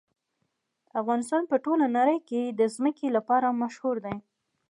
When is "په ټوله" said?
1.51-1.85